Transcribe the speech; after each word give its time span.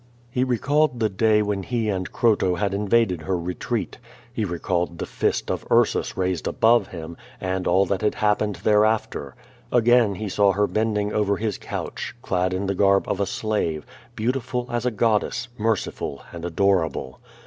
He 0.31 0.43
recalled 0.43 0.99
the 0.99 1.09
day 1.09 1.43
when 1.43 1.61
he 1.61 1.87
and 1.87 2.11
Croto 2.11 2.57
had 2.57 2.73
invaded 2.73 3.21
her 3.21 3.37
retreat. 3.37 3.99
He 4.33 4.43
recalled 4.45 4.97
the 4.97 5.05
fist 5.05 5.51
of 5.51 5.63
Ursus 5.69 6.17
raised 6.17 6.47
above 6.47 6.87
him, 6.87 7.17
and 7.39 7.67
all 7.67 7.85
that 7.85 8.01
had 8.01 8.15
happened 8.15 8.55
thereafter. 8.63 9.35
Again 9.71 10.15
he 10.15 10.27
saw 10.27 10.53
her 10.53 10.65
bending 10.65 11.13
over 11.13 11.37
his 11.37 11.59
couch, 11.59 12.15
clad 12.23 12.51
in 12.51 12.65
the 12.65 12.73
garb 12.73 13.07
of 13.07 13.19
a 13.19 13.27
slave, 13.27 13.85
beautiful 14.15 14.65
as 14.71 14.87
a 14.87 14.89
god 14.91 15.21
dess, 15.21 15.49
merciful 15.59 16.23
and 16.33 16.45
adorable. 16.45 17.19